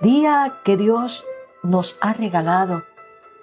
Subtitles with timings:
[0.00, 1.24] Día que Dios
[1.62, 2.82] nos ha regalado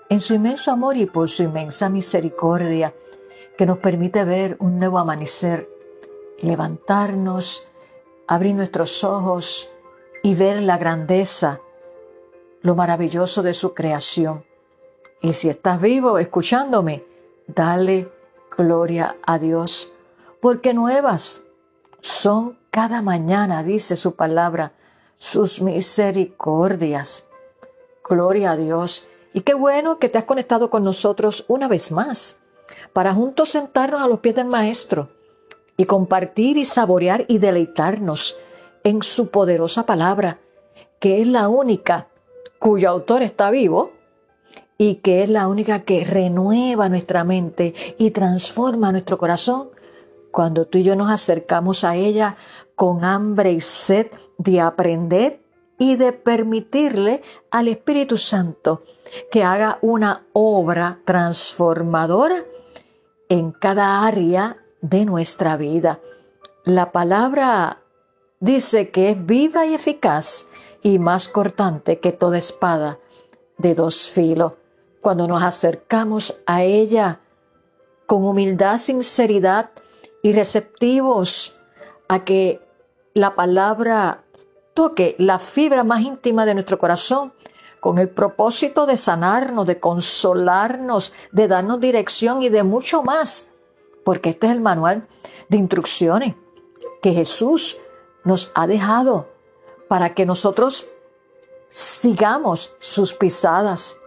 [0.09, 2.93] en su inmenso amor y por su inmensa misericordia,
[3.57, 5.69] que nos permite ver un nuevo amanecer,
[6.41, 7.65] levantarnos,
[8.27, 9.69] abrir nuestros ojos
[10.23, 11.61] y ver la grandeza,
[12.61, 14.43] lo maravilloso de su creación.
[15.21, 17.05] Y si estás vivo escuchándome,
[17.47, 18.11] dale
[18.55, 19.93] gloria a Dios,
[20.41, 21.43] porque nuevas
[22.01, 24.73] son cada mañana, dice su palabra,
[25.21, 27.29] sus misericordias.
[28.03, 29.07] Gloria a Dios.
[29.35, 32.39] Y qué bueno que te has conectado con nosotros una vez más,
[32.91, 35.09] para juntos sentarnos a los pies del Maestro
[35.77, 38.35] y compartir y saborear y deleitarnos
[38.83, 40.39] en su poderosa palabra,
[40.99, 42.07] que es la única
[42.57, 43.91] cuyo autor está vivo
[44.79, 49.69] y que es la única que renueva nuestra mente y transforma nuestro corazón
[50.31, 52.35] cuando tú y yo nos acercamos a ella
[52.75, 55.41] con hambre y sed de aprender
[55.77, 58.83] y de permitirle al Espíritu Santo
[59.31, 62.37] que haga una obra transformadora
[63.29, 65.99] en cada área de nuestra vida.
[66.63, 67.79] La palabra
[68.39, 70.47] dice que es viva y eficaz
[70.83, 72.99] y más cortante que toda espada
[73.57, 74.53] de dos filos.
[75.01, 77.21] Cuando nos acercamos a ella
[78.05, 79.71] con humildad, sinceridad
[80.21, 81.59] y receptivos
[82.07, 82.59] a que
[83.13, 84.23] la palabra
[84.73, 87.33] toque la fibra más íntima de nuestro corazón
[87.79, 93.49] con el propósito de sanarnos, de consolarnos, de darnos dirección y de mucho más,
[94.05, 95.07] porque este es el manual
[95.49, 96.35] de instrucciones
[97.01, 97.77] que Jesús
[98.23, 99.29] nos ha dejado
[99.87, 100.87] para que nosotros
[101.71, 103.97] sigamos sus pisadas,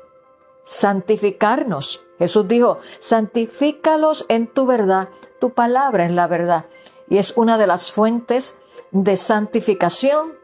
[0.63, 2.03] santificarnos.
[2.19, 5.09] Jesús dijo, santifícalos en tu verdad,
[5.41, 6.67] tu palabra es la verdad.
[7.09, 8.59] Y es una de las fuentes
[8.93, 10.35] de santificación,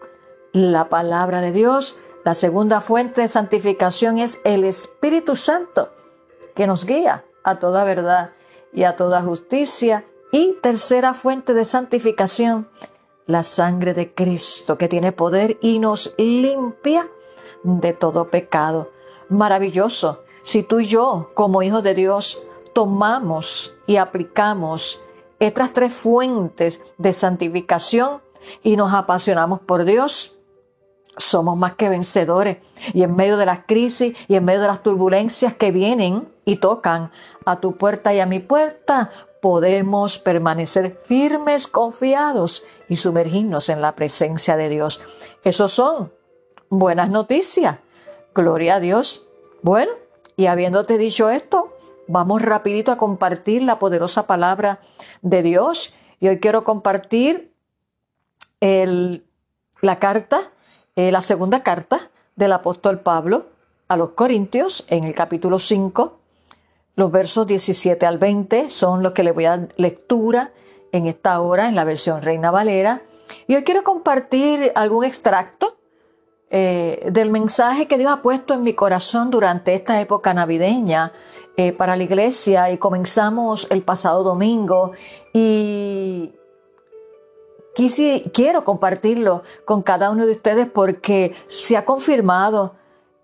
[0.53, 1.99] la palabra de Dios.
[2.25, 5.91] La segunda fuente de santificación es el Espíritu Santo,
[6.55, 8.33] que nos guía a toda verdad
[8.73, 10.05] y a toda justicia.
[10.33, 12.69] Y tercera fuente de santificación,
[13.27, 17.09] la sangre de Cristo, que tiene poder y nos limpia
[17.63, 18.91] de todo pecado.
[19.29, 20.23] Maravilloso.
[20.51, 25.01] Si tú y yo, como hijos de Dios, tomamos y aplicamos
[25.39, 28.21] estas tres fuentes de santificación,
[28.61, 30.41] y nos apasionamos por Dios,
[31.17, 32.59] somos más que vencedores.
[32.93, 36.57] Y en medio de las crisis y en medio de las turbulencias que vienen y
[36.57, 37.13] tocan
[37.45, 39.09] a tu puerta y a mi puerta,
[39.41, 45.01] podemos permanecer firmes, confiados y sumergirnos en la presencia de Dios.
[45.45, 46.13] Esos son
[46.69, 47.79] buenas noticias.
[48.35, 49.29] Gloria a Dios.
[49.63, 49.93] Bueno,
[50.41, 54.81] y habiéndote dicho esto, vamos rapidito a compartir la poderosa palabra
[55.21, 55.95] de Dios.
[56.19, 57.53] Y hoy quiero compartir
[58.59, 60.41] la carta,
[60.97, 63.49] eh, la segunda carta del apóstol Pablo
[63.87, 66.19] a los Corintios en el capítulo 5.
[66.97, 70.53] Los versos 17 al 20 son los que le voy a dar lectura
[70.91, 73.03] en esta hora en la versión Reina Valera.
[73.47, 75.77] Y hoy quiero compartir algún extracto
[76.53, 81.13] eh, del mensaje que Dios ha puesto en mi corazón durante esta época navideña
[81.57, 84.91] eh, para la iglesia y comenzamos el pasado domingo
[85.33, 86.33] y
[88.33, 92.75] quiero compartirlo con cada uno de ustedes porque se ha confirmado,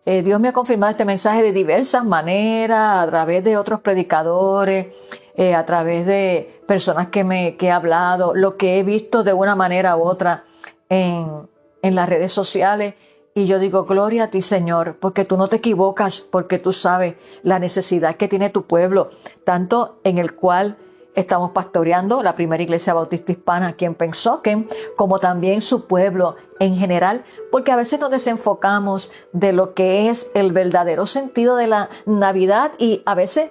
[0.05, 4.95] eh, Dios me ha confirmado este mensaje de diversas maneras, a través de otros predicadores,
[5.37, 9.57] a través de personas que me que he hablado, lo que he visto de una
[9.57, 10.45] manera u otra
[10.89, 11.49] en,
[11.83, 12.95] en las redes sociales.
[13.37, 17.17] Y yo digo, gloria a ti Señor, porque tú no te equivocas, porque tú sabes
[17.43, 19.11] la necesidad que tiene tu pueblo,
[19.45, 20.79] tanto en el cual
[21.15, 26.77] Estamos pastoreando la primera iglesia bautista hispana aquí en Pensoken, como también su pueblo en
[26.77, 31.89] general, porque a veces nos desenfocamos de lo que es el verdadero sentido de la
[32.05, 33.51] Navidad y a veces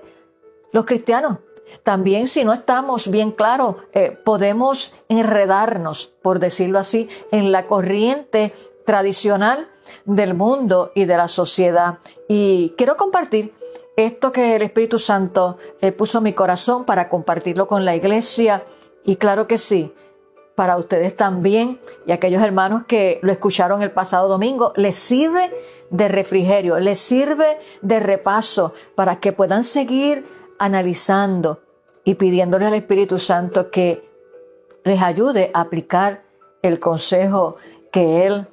[0.73, 1.39] los cristianos
[1.81, 8.53] también si no estamos bien claros, eh, podemos enredarnos, por decirlo así, en la corriente
[8.85, 9.69] tradicional
[10.05, 11.99] del mundo y de la sociedad.
[12.27, 13.53] Y quiero compartir
[13.95, 18.63] esto que el Espíritu Santo eh, puso en mi corazón para compartirlo con la iglesia.
[19.03, 19.93] Y claro que sí,
[20.55, 25.51] para ustedes también y aquellos hermanos que lo escucharon el pasado domingo, les sirve
[25.89, 30.25] de refrigerio, les sirve de repaso para que puedan seguir
[30.57, 31.61] analizando
[32.03, 34.07] y pidiéndole al Espíritu Santo que
[34.83, 36.23] les ayude a aplicar
[36.61, 37.57] el consejo
[37.91, 38.47] que Él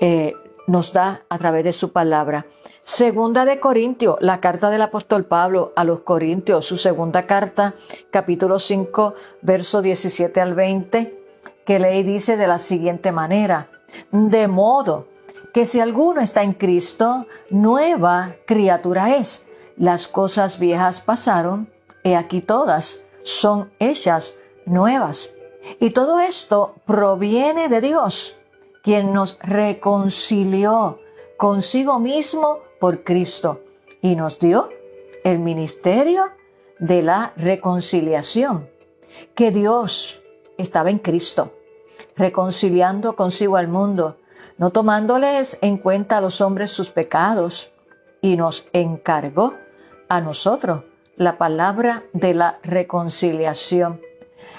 [0.00, 0.34] eh,
[0.66, 2.46] nos da a través de su palabra.
[2.82, 7.74] Segunda de Corintios, la carta del apóstol Pablo a los Corintios, su segunda carta,
[8.10, 11.24] capítulo 5, verso 17 al 20,
[11.64, 13.70] que lee y dice de la siguiente manera,
[14.10, 15.08] de modo
[15.54, 19.46] que si alguno está en Cristo, nueva criatura es.
[19.76, 21.70] Las cosas viejas pasaron,
[22.02, 25.30] he aquí todas son hechas nuevas.
[25.80, 28.36] Y todo esto proviene de Dios,
[28.84, 31.00] quien nos reconcilió
[31.38, 33.62] consigo mismo por Cristo
[34.02, 34.68] y nos dio
[35.24, 36.26] el ministerio
[36.78, 38.68] de la reconciliación,
[39.34, 40.22] que Dios
[40.58, 41.54] estaba en Cristo,
[42.14, 44.18] reconciliando consigo al mundo,
[44.58, 47.72] no tomándoles en cuenta a los hombres sus pecados,
[48.20, 49.54] y nos encargó
[50.08, 50.84] a nosotros
[51.16, 54.00] la palabra de la reconciliación.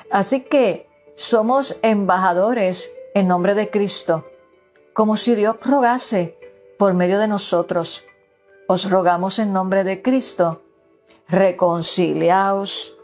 [0.10, 4.26] Así que somos embajadores en nombre de Cristo,
[4.94, 6.38] como si Dios rogase
[6.78, 8.04] por medio de nosotros.
[8.68, 10.62] Os rogamos en nombre de Cristo,
[11.30, 12.98] reconciliaos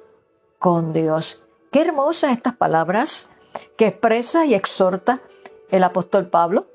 [0.60, 1.48] con Dios.
[1.72, 3.30] Qué hermosas estas palabras
[3.78, 5.22] que expresa y exhorta
[5.70, 6.68] el apóstol Pablo,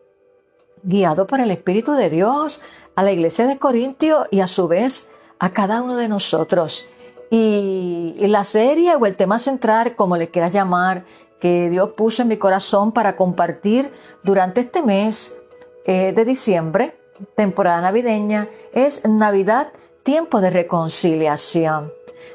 [0.82, 2.62] guiado por el Espíritu de Dios
[2.94, 6.88] a la iglesia de Corintio y a su vez a cada uno de nosotros.
[7.30, 11.04] Y, la serie o el tema central, como le quieras llamar,
[11.40, 13.92] que Dios puso en mi corazón para compartir
[14.22, 15.36] durante este mes
[15.84, 16.98] eh, de diciembre,
[17.34, 19.72] temporada navideña, es Navidad,
[20.02, 21.92] tiempo de reconciliación.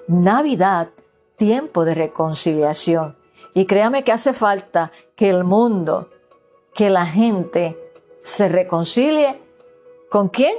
[0.07, 0.89] Navidad,
[1.36, 3.18] tiempo de reconciliación.
[3.53, 6.09] Y créame que hace falta que el mundo,
[6.74, 7.77] que la gente
[8.24, 9.42] se reconcilie.
[10.09, 10.54] ¿Con quién?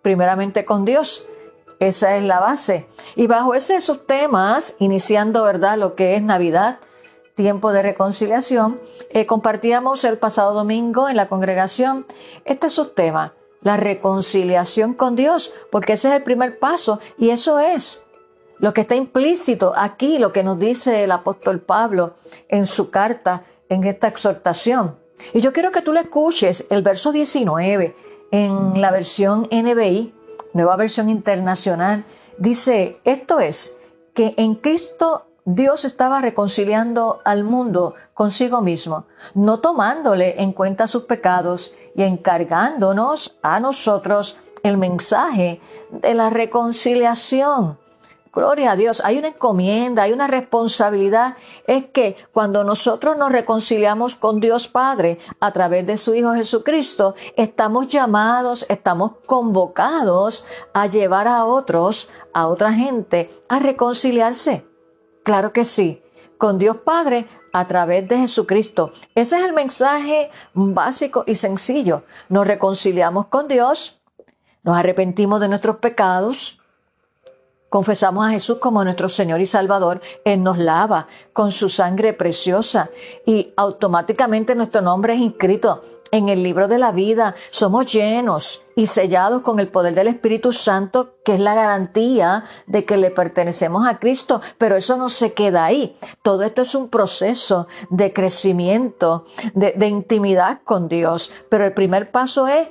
[0.00, 1.28] Primeramente con Dios.
[1.78, 2.86] Esa es la base.
[3.16, 6.78] Y bajo ese temas, iniciando, ¿verdad?, lo que es Navidad,
[7.42, 8.80] tiempo de reconciliación,
[9.10, 12.06] eh, compartíamos el pasado domingo en la congregación
[12.44, 18.04] este subtema, la reconciliación con Dios, porque ese es el primer paso y eso es
[18.58, 22.14] lo que está implícito aquí, lo que nos dice el apóstol Pablo
[22.48, 24.96] en su carta, en esta exhortación.
[25.34, 27.96] Y yo quiero que tú le escuches el verso 19
[28.30, 30.14] en la versión NBI,
[30.52, 32.04] nueva versión internacional.
[32.38, 33.80] Dice, esto es,
[34.14, 41.04] que en Cristo Dios estaba reconciliando al mundo consigo mismo, no tomándole en cuenta sus
[41.04, 45.60] pecados y encargándonos a nosotros el mensaje
[45.90, 47.78] de la reconciliación.
[48.32, 51.36] Gloria a Dios, hay una encomienda, hay una responsabilidad.
[51.66, 57.14] Es que cuando nosotros nos reconciliamos con Dios Padre a través de su Hijo Jesucristo,
[57.36, 64.71] estamos llamados, estamos convocados a llevar a otros, a otra gente, a reconciliarse.
[65.22, 66.02] Claro que sí,
[66.36, 68.92] con Dios Padre a través de Jesucristo.
[69.14, 72.02] Ese es el mensaje básico y sencillo.
[72.28, 74.00] Nos reconciliamos con Dios,
[74.64, 76.60] nos arrepentimos de nuestros pecados,
[77.68, 82.90] confesamos a Jesús como nuestro Señor y Salvador, Él nos lava con su sangre preciosa
[83.24, 87.34] y automáticamente nuestro nombre es inscrito en el libro de la vida.
[87.50, 92.84] Somos llenos y sellados con el poder del Espíritu Santo, que es la garantía de
[92.84, 94.40] que le pertenecemos a Cristo.
[94.58, 95.96] Pero eso no se queda ahí.
[96.22, 101.32] Todo esto es un proceso de crecimiento, de, intimidad con Dios.
[101.48, 102.68] Pero el primer paso es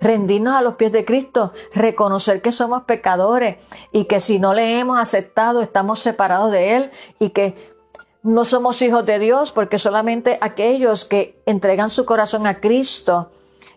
[0.00, 3.56] rendirnos a los pies de Cristo, reconocer que somos pecadores
[3.92, 7.54] y que si no le hemos aceptado estamos separados de Él y que
[8.22, 13.30] no somos hijos de Dios porque solamente aquellos que entregan su corazón a Cristo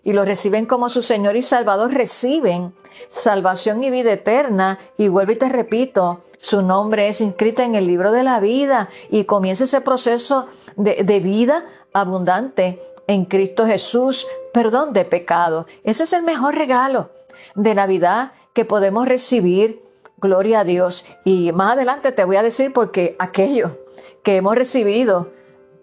[0.03, 2.73] y lo reciben como su Señor y Salvador reciben
[3.09, 4.79] salvación y vida eterna.
[4.97, 8.89] Y vuelvo y te repito, su nombre es inscrito en el libro de la vida
[9.09, 15.67] y comienza ese proceso de, vida abundante en Cristo Jesús, perdón de pecado.
[15.85, 17.11] Ese es el mejor regalo
[17.55, 19.81] de Navidad que podemos recibir.
[20.17, 21.05] Gloria a Dios.
[21.25, 23.82] Y más adelante te voy a decir porque aquello
[24.23, 25.31] que hemos recibido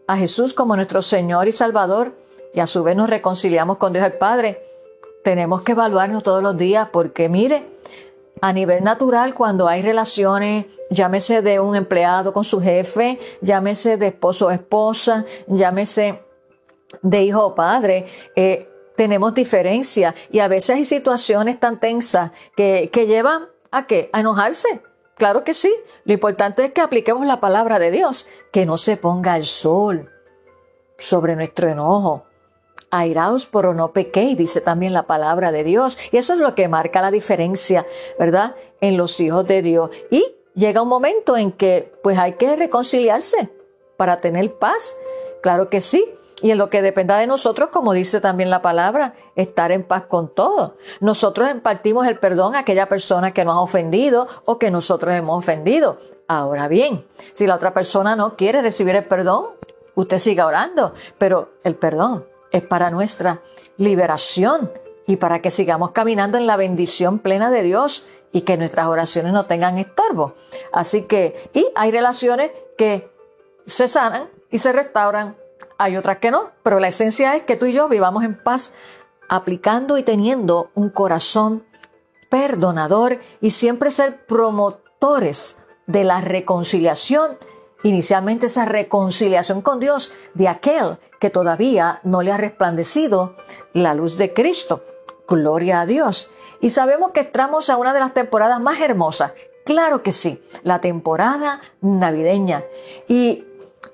[0.06, 2.12] a Jesús como nuestro Señor y Salvador
[2.52, 4.62] y a su vez nos reconciliamos con Dios el Padre,
[5.22, 7.66] tenemos que evaluarnos todos los días porque mire,
[8.40, 14.08] a nivel natural, cuando hay relaciones, llámese de un empleado con su jefe, llámese de
[14.08, 16.22] esposo o esposa, llámese
[17.02, 18.66] de hijo o padre, eh,
[18.96, 24.10] tenemos diferencias y a veces hay situaciones tan tensas que, que llevan a qué?
[24.12, 24.82] A enojarse.
[25.20, 25.70] Claro que sí.
[26.06, 30.10] Lo importante es que apliquemos la palabra de Dios, que no se ponga el sol.
[30.96, 32.24] sobre nuestro enojo.
[32.90, 35.98] Airaos, pero no pequéis, dice también la palabra de Dios.
[36.10, 37.86] Y eso es lo que marca la diferencia,
[38.18, 38.54] ¿verdad?
[38.80, 39.90] En los hijos de Dios.
[40.10, 40.24] Y
[40.54, 43.50] llega un momento en que pues hay que reconciliarse
[43.98, 44.96] para tener paz.
[45.42, 46.02] Claro que sí.
[46.42, 50.04] Y en lo que dependa de nosotros, como dice también la palabra, estar en paz
[50.04, 50.72] con todos.
[51.00, 55.38] Nosotros impartimos el perdón a aquella persona que nos ha ofendido o que nosotros hemos
[55.38, 55.98] ofendido.
[56.28, 59.46] Ahora bien, si la otra persona no quiere recibir el perdón,
[59.94, 63.42] usted siga orando, pero el perdón es para nuestra
[63.76, 64.70] liberación
[65.06, 69.32] y para que sigamos caminando en la bendición plena de Dios y que nuestras oraciones
[69.32, 70.34] no tengan estorbo.
[70.72, 73.10] Así que, y hay relaciones que
[73.66, 75.36] se sanan y se restauran,
[75.80, 78.74] hay otras que no, pero la esencia es que tú y yo vivamos en paz
[79.30, 81.64] aplicando y teniendo un corazón
[82.28, 85.56] perdonador y siempre ser promotores
[85.86, 87.38] de la reconciliación,
[87.82, 93.36] inicialmente esa reconciliación con Dios de aquel que todavía no le ha resplandecido
[93.72, 94.84] la luz de Cristo.
[95.26, 96.30] Gloria a Dios.
[96.60, 99.32] Y sabemos que entramos a una de las temporadas más hermosas.
[99.64, 102.64] Claro que sí, la temporada navideña.
[103.08, 103.46] Y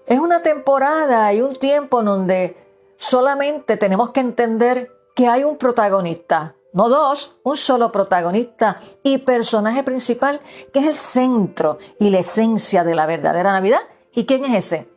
[0.06, 2.56] es una temporada y un tiempo en donde
[2.96, 9.82] solamente tenemos que entender que hay un protagonista, no dos, un solo protagonista y personaje
[9.82, 10.40] principal
[10.72, 13.80] que es el centro y la esencia de la verdadera Navidad.
[14.12, 14.88] ¿Y quién es ese?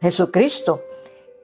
[0.00, 0.82] Jesucristo.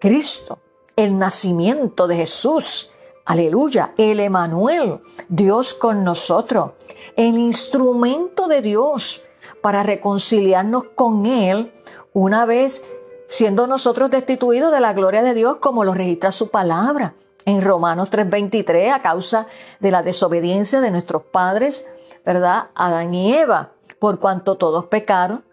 [0.00, 0.58] Cristo,
[0.96, 2.90] el nacimiento de Jesús.
[3.26, 6.72] Aleluya, el Emanuel, Dios con nosotros,
[7.16, 9.24] el instrumento de Dios
[9.60, 11.72] para reconciliarnos con Él
[12.12, 12.84] una vez
[13.30, 18.10] siendo nosotros destituidos de la gloria de Dios como lo registra su palabra en Romanos
[18.10, 19.46] 3:23 a causa
[19.78, 21.86] de la desobediencia de nuestros padres,
[22.26, 22.70] ¿verdad?
[22.74, 23.70] Adán y Eva,
[24.00, 25.44] por cuanto todos pecaron,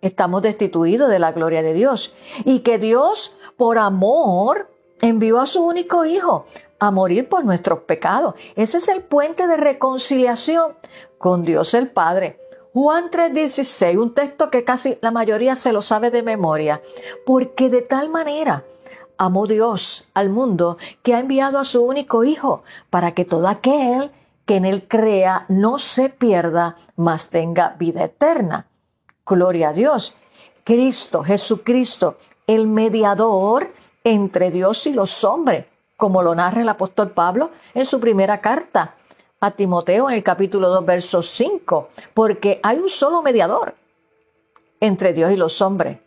[0.00, 2.14] estamos destituidos de la gloria de Dios.
[2.44, 4.68] Y que Dios, por amor,
[5.00, 6.46] envió a su único hijo
[6.80, 8.34] a morir por nuestros pecados.
[8.56, 10.74] Ese es el puente de reconciliación
[11.16, 12.40] con Dios el Padre.
[12.72, 16.80] Juan 3:16, un texto que casi la mayoría se lo sabe de memoria,
[17.26, 18.64] porque de tal manera
[19.18, 24.12] amó Dios al mundo que ha enviado a su único Hijo para que todo aquel
[24.46, 28.68] que en él crea no se pierda, mas tenga vida eterna.
[29.26, 30.16] Gloria a Dios.
[30.62, 33.72] Cristo, Jesucristo, el mediador
[34.04, 38.94] entre Dios y los hombres, como lo narra el apóstol Pablo en su primera carta
[39.40, 43.74] a Timoteo en el capítulo 2, verso 5, porque hay un solo mediador
[44.80, 45.98] entre Dios y los hombres,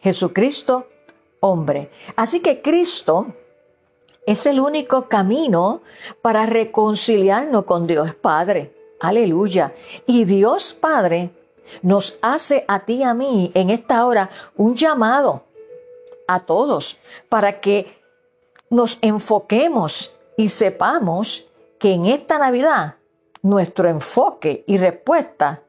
[0.00, 0.86] Jesucristo
[1.40, 1.90] hombre.
[2.16, 3.26] Así que Cristo
[4.26, 5.82] es el único camino
[6.22, 8.74] para reconciliarnos con Dios Padre.
[9.00, 9.74] Aleluya.
[10.06, 11.30] Y Dios Padre
[11.82, 15.44] nos hace a ti y a mí en esta hora un llamado
[16.28, 18.00] a todos para que
[18.68, 21.49] nos enfoquemos y sepamos
[21.80, 22.96] que en esta Navidad
[23.42, 25.64] nuestro enfoque y respuesta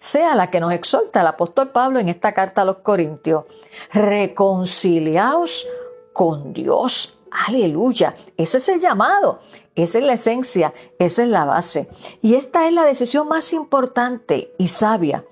[0.00, 3.44] sea la que nos exhorta el apóstol Pablo en esta carta a los Corintios.
[3.92, 5.68] Reconciliaos
[6.14, 7.18] con Dios.
[7.46, 8.14] Aleluya.
[8.38, 9.40] Ese es el llamado.
[9.74, 10.72] Esa es la esencia.
[10.98, 11.90] Esa es la base.
[12.22, 15.26] Y esta es la decisión más importante y sabia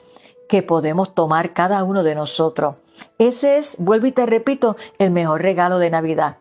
[0.47, 2.77] que podemos tomar cada uno de nosotros.
[3.17, 6.37] Ese es, vuelvo y te repito, el mejor regalo de Navidad.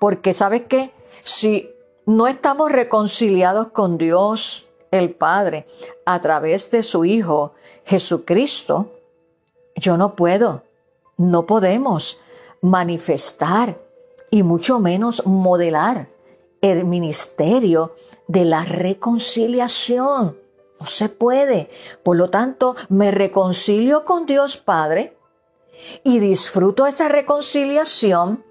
[0.00, 0.90] Porque sabes qué?
[1.22, 1.75] Si
[2.06, 5.66] no estamos reconciliados con Dios, el Padre
[6.04, 8.92] a través de su Hijo Jesucristo,
[9.74, 10.62] yo no puedo,
[11.16, 12.20] no podemos
[12.62, 13.78] manifestar
[14.30, 16.08] y mucho menos modelar
[16.60, 17.94] el ministerio
[18.28, 20.38] de la reconciliación.
[20.80, 21.68] No se puede.
[22.02, 25.16] Por lo tanto, me reconcilio con Dios Padre
[26.02, 28.44] y disfruto esa reconciliación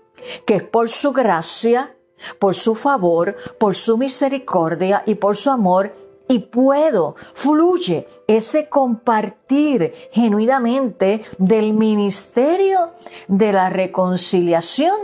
[0.46, 1.95] que es por su gracia,
[2.40, 5.94] por su favor, por su misericordia y por su amor
[6.28, 12.92] y puedo, fluye ese compartir genuinamente del ministerio
[13.28, 14.98] de la reconciliación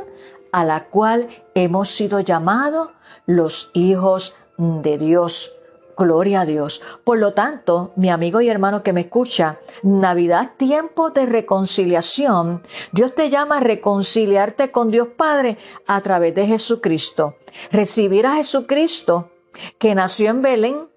[0.51, 2.89] a la cual hemos sido llamados
[3.25, 5.53] los hijos de Dios.
[6.01, 6.81] Gloria a Dios.
[7.03, 12.63] Por lo tanto, mi amigo y hermano que me escucha, Navidad, tiempo de reconciliación.
[12.91, 17.35] Dios te llama a reconciliarte con Dios Padre a través de Jesucristo.
[17.71, 19.29] Recibir a Jesucristo,
[19.77, 20.89] que nació en Belén,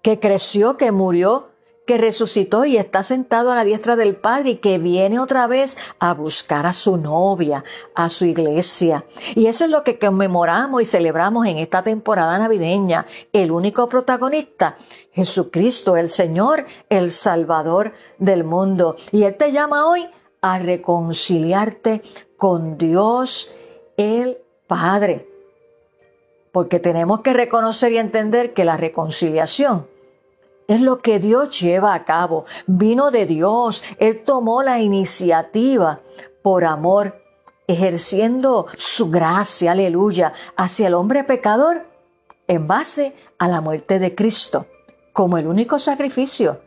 [0.00, 1.47] que creció, que murió,
[1.88, 5.78] que resucitó y está sentado a la diestra del Padre y que viene otra vez
[5.98, 7.64] a buscar a su novia,
[7.94, 9.06] a su iglesia.
[9.34, 13.06] Y eso es lo que conmemoramos y celebramos en esta temporada navideña.
[13.32, 14.76] El único protagonista,
[15.12, 18.94] Jesucristo, el Señor, el Salvador del mundo.
[19.10, 20.06] Y Él te llama hoy
[20.42, 22.02] a reconciliarte
[22.36, 23.50] con Dios
[23.96, 25.26] el Padre.
[26.52, 29.86] Porque tenemos que reconocer y entender que la reconciliación
[30.68, 32.44] es lo que Dios lleva a cabo.
[32.66, 33.82] Vino de Dios.
[33.98, 36.00] Él tomó la iniciativa
[36.42, 37.20] por amor,
[37.66, 41.86] ejerciendo su gracia, aleluya, hacia el hombre pecador
[42.46, 44.66] en base a la muerte de Cristo,
[45.12, 46.60] como el único sacrificio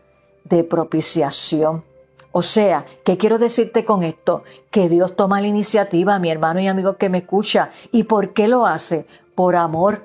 [0.44, 1.84] de propiciación.
[2.32, 4.44] O sea, ¿qué quiero decirte con esto?
[4.72, 7.70] Que Dios toma la iniciativa, mi hermano y amigo que me escucha.
[7.92, 9.06] ¿Y por qué lo hace?
[9.36, 10.04] Por amor,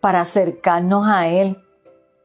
[0.00, 1.58] para acercarnos a Él.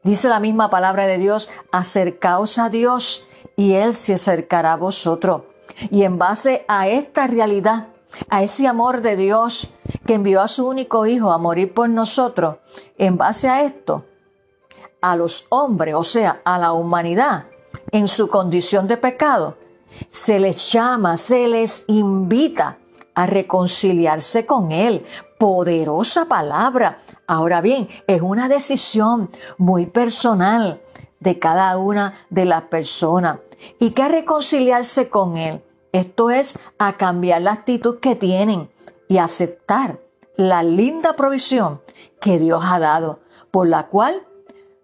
[0.06, 5.42] Dice la misma palabra de Dios, acercaos a Dios y Él se acercará a vosotros.
[5.90, 7.88] Y en base a esta realidad,
[8.30, 9.74] a ese amor de Dios
[10.06, 12.58] que envió a su único Hijo a morir por nosotros,
[12.96, 14.04] en base a esto,
[15.00, 17.46] a los hombres, o sea, a la humanidad,
[17.90, 19.58] en su condición de pecado,
[20.08, 22.78] se les llama, se les invita
[23.16, 25.04] a reconciliarse con Él.
[25.38, 26.98] Poderosa palabra.
[27.26, 30.80] Ahora bien, es una decisión muy personal
[31.18, 33.38] de cada una de las personas.
[33.80, 35.64] ¿Y qué reconciliarse con Él?
[35.92, 38.70] Esto es a cambiar la actitud que tienen
[39.08, 39.98] y aceptar
[40.36, 41.80] la linda provisión
[42.20, 43.20] que Dios ha dado,
[43.50, 44.26] por la cual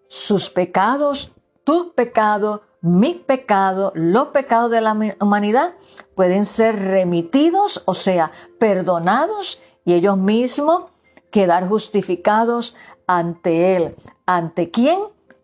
[0.08, 1.32] sus pecados,
[1.64, 5.74] tus pecados, mis pecados, los pecados de la humanidad
[6.14, 10.90] pueden ser remitidos, o sea, perdonados y ellos mismos
[11.30, 13.96] quedar justificados ante Él.
[14.26, 14.98] ¿Ante quién?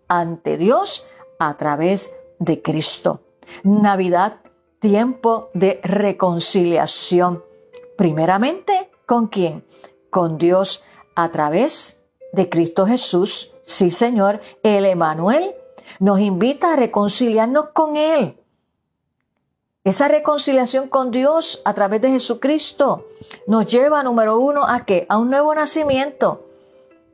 [0.09, 1.07] Ante Dios
[1.39, 3.21] a través de Cristo.
[3.63, 4.41] Navidad,
[4.81, 7.45] tiempo de reconciliación.
[7.97, 9.65] Primeramente, ¿con quién?
[10.11, 12.03] Con Dios a través
[12.33, 13.53] de Cristo Jesús.
[13.65, 15.55] Sí, Señor, el Emanuel
[16.01, 18.39] nos invita a reconciliarnos con Él.
[19.85, 23.07] Esa reconciliación con Dios a través de Jesucristo
[23.47, 25.07] nos lleva, número uno, a qué?
[25.09, 26.45] A un nuevo nacimiento.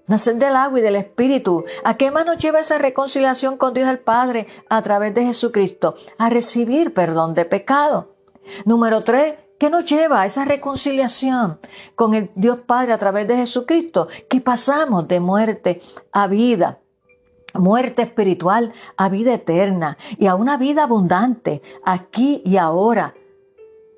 [0.07, 1.65] Nacer del agua y del Espíritu.
[1.85, 5.95] ¿A qué más nos lleva esa reconciliación con Dios el Padre a través de Jesucristo?
[6.19, 8.17] A recibir perdón de pecado.
[8.65, 11.61] Número tres, ¿qué nos lleva a esa reconciliación
[11.95, 14.09] con el Dios Padre a través de Jesucristo?
[14.29, 15.81] Que pasamos de muerte
[16.13, 16.81] a vida
[17.55, 23.15] muerte espiritual a vida eterna y a una vida abundante aquí y ahora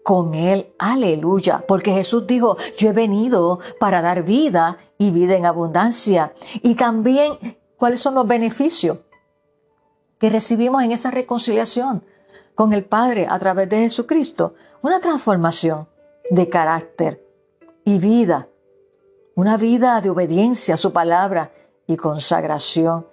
[0.07, 0.73] con Él.
[0.79, 1.64] Aleluya.
[1.66, 6.33] Porque Jesús dijo, yo he venido para dar vida y vida en abundancia.
[6.62, 9.01] Y también, ¿cuáles son los beneficios
[10.19, 12.05] que recibimos en esa reconciliación
[12.55, 14.55] con el Padre a través de Jesucristo?
[14.81, 15.88] Una transformación
[16.31, 17.27] de carácter
[17.85, 18.49] y vida.
[19.35, 21.51] Una vida de obediencia a su palabra
[21.88, 23.07] y consagración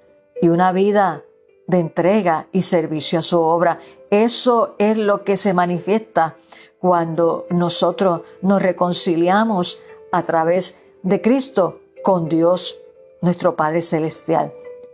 [0.44, 1.24] y una vida
[1.68, 3.80] de entrega y servicio a su obra.
[4.10, 6.36] Eso es lo que se manifiesta
[6.80, 9.80] cuando nosotros nos reconciliamos
[10.12, 12.78] a través de Cristo con Dios,
[13.22, 14.52] nuestro Padre Celestial.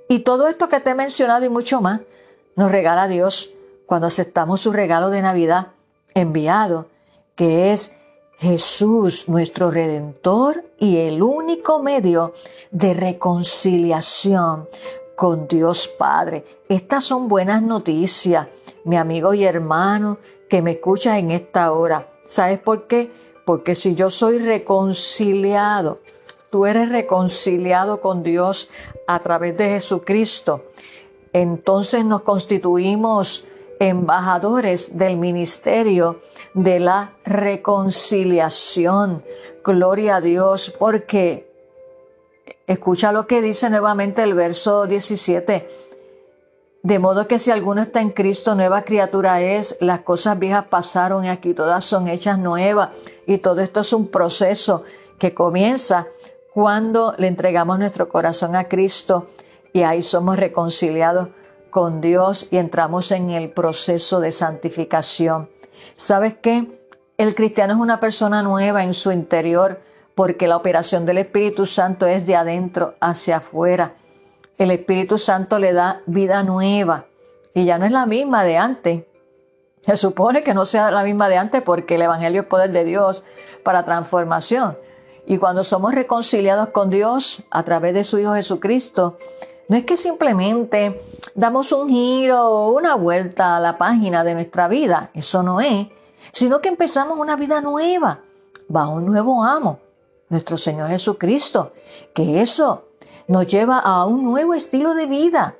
[0.08, 2.02] Y todo esto que te he mencionado y mucho más
[2.56, 3.50] nos regala Dios
[3.88, 5.70] cuando aceptamos su regalo de Navidad
[6.14, 6.86] enviado,
[7.34, 7.92] que es
[8.38, 12.36] Jesús, nuestro Redentor y el único medio
[12.70, 14.70] de reconciliación
[15.20, 16.46] con Dios Padre.
[16.70, 18.48] Estas son buenas noticias,
[18.86, 22.08] mi amigo y hermano que me escuchas en esta hora.
[22.26, 23.12] ¿Sabes por qué?
[23.44, 26.00] Porque si yo soy reconciliado,
[26.50, 28.70] tú eres reconciliado con Dios
[29.08, 30.68] a través de Jesucristo,
[31.34, 33.46] entonces nos constituimos
[33.78, 36.22] embajadores del ministerio
[36.54, 39.26] de la reconciliación.
[39.66, 41.49] Gloria a Dios, porque
[42.70, 45.68] Escucha lo que dice nuevamente el verso 17.
[46.84, 51.26] De modo que si alguno está en Cristo, nueva criatura es, las cosas viejas pasaron
[51.26, 52.92] y aquí todas son hechas nuevas.
[53.26, 54.84] Y todo esto es un proceso
[55.18, 56.06] que comienza
[56.54, 59.30] cuando le entregamos nuestro corazón a Cristo
[59.74, 61.30] y ahí somos reconciliados
[61.72, 65.50] con Dios y entramos en el proceso de santificación.
[65.96, 66.68] ¿Sabes qué?
[67.18, 69.80] El cristiano es una persona nueva en su interior
[70.20, 73.94] porque la operación del Espíritu Santo es de adentro hacia afuera.
[74.58, 77.06] El Espíritu Santo le da vida nueva
[77.54, 79.04] y ya no es la misma de antes.
[79.80, 82.84] Se supone que no sea la misma de antes porque el Evangelio es poder de
[82.84, 83.24] Dios
[83.64, 84.78] para transformación.
[85.26, 89.18] Y cuando somos reconciliados con Dios a través de su Hijo Jesucristo,
[89.70, 91.02] no es que simplemente
[91.34, 95.88] damos un giro o una vuelta a la página de nuestra vida, eso no es,
[96.34, 98.20] sino que empezamos una vida nueva,
[98.68, 99.80] bajo un nuevo amo
[100.30, 101.74] nuestro Señor Jesucristo,
[102.14, 102.90] que eso
[103.28, 105.58] nos lleva a un nuevo estilo de vida,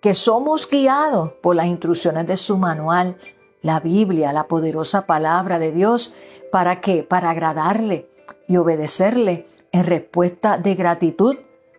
[0.00, 3.16] que somos guiados por las instrucciones de su manual,
[3.62, 6.14] la Biblia, la poderosa palabra de Dios.
[6.52, 7.02] ¿Para qué?
[7.02, 8.10] Para agradarle
[8.46, 11.36] y obedecerle en respuesta de gratitud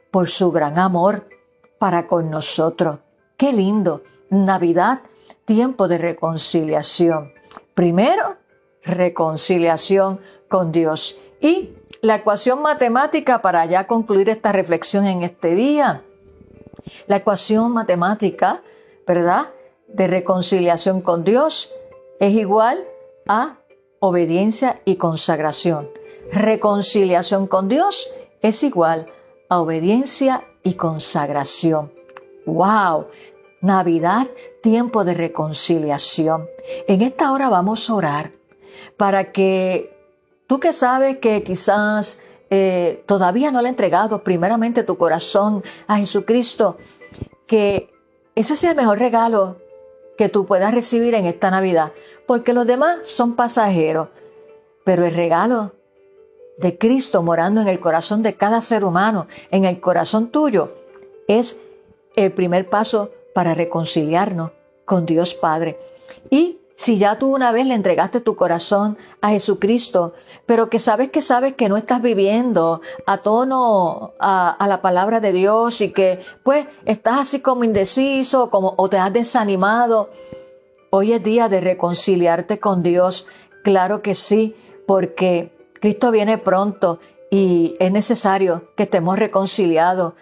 [0.09, 1.27] por su gran amor
[1.77, 2.99] para con nosotros.
[3.37, 4.01] Qué lindo.
[4.31, 5.01] Navidad,
[5.45, 7.31] tiempo de reconciliación.
[7.75, 8.37] Primero,
[8.83, 11.19] reconciliación con Dios.
[11.39, 11.74] Y
[12.05, 16.03] la ecuación matemática para ya concluir esta reflexión en este día.
[17.07, 18.61] La ecuación matemática,
[19.07, 19.47] ¿verdad?
[19.87, 21.73] De reconciliación con Dios
[22.19, 22.87] es igual
[23.27, 23.57] a
[23.99, 25.89] obediencia y consagración.
[26.31, 28.07] Reconciliación con Dios
[28.43, 29.07] es igual
[29.49, 31.91] a obediencia y consagración.
[32.45, 33.07] ¡Wow!
[33.61, 34.27] Navidad,
[34.61, 36.47] tiempo de reconciliación.
[36.87, 38.31] En esta hora vamos a orar
[38.95, 39.94] para que
[40.47, 45.97] tú que sabes que quizás eh, todavía no le has entregado primeramente tu corazón a
[45.97, 46.77] Jesucristo,
[47.47, 47.93] que
[48.35, 49.57] ese sea el mejor regalo
[50.17, 51.91] que tú puedas recibir en esta Navidad,
[52.25, 54.09] porque los demás son pasajeros,
[54.83, 55.73] pero el regalo
[56.57, 60.73] de Cristo morando en el corazón de cada ser humano, en el corazón tuyo,
[61.27, 61.57] es
[62.15, 64.51] el primer paso para reconciliarnos
[64.85, 65.77] con Dios Padre.
[66.29, 70.13] Y si ya tú una vez le entregaste tu corazón a Jesucristo,
[70.45, 75.31] pero que sabes que sabes que no estás viviendo a tono a, la palabra de
[75.31, 80.09] Dios y que pues estás así como indeciso como, o te has desanimado,
[80.89, 83.27] hoy es día de reconciliarte con Dios.
[83.63, 86.99] Claro que sí, porque Cristo viene pronto
[87.31, 90.13] y es necesario que estemos reconciliados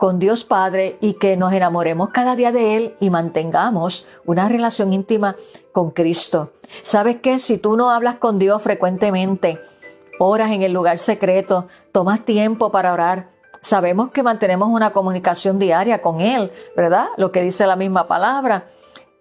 [0.00, 4.94] con Dios Padre y que nos enamoremos cada día de Él y mantengamos una relación
[4.94, 5.36] íntima
[5.72, 6.52] con Cristo.
[6.80, 7.38] ¿Sabes qué?
[7.38, 9.60] Si tú no hablas con Dios frecuentemente,
[10.18, 13.28] oras en el lugar secreto, tomas tiempo para orar,
[13.60, 17.08] sabemos que mantenemos una comunicación diaria con Él, ¿verdad?
[17.18, 18.68] Lo que dice la misma palabra.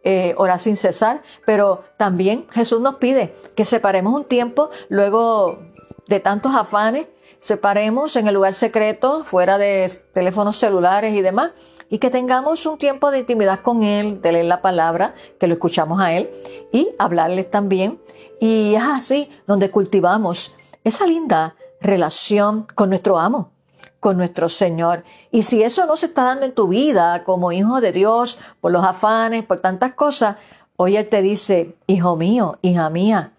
[0.05, 5.59] Eh, orar sin cesar, pero también Jesús nos pide que separemos un tiempo luego
[6.07, 7.07] de tantos afanes
[7.39, 11.51] separemos en el lugar secreto, fuera de teléfonos celulares y demás,
[11.89, 15.53] y que tengamos un tiempo de intimidad con Él, de leer la palabra, que lo
[15.53, 16.29] escuchamos a Él,
[16.71, 17.99] y hablarles también.
[18.39, 23.51] Y es así donde cultivamos esa linda relación con nuestro amo,
[23.99, 25.03] con nuestro Señor.
[25.31, 28.71] Y si eso no se está dando en tu vida como hijo de Dios, por
[28.71, 30.35] los afanes, por tantas cosas,
[30.75, 33.33] hoy Él te dice, hijo mío, hija mía,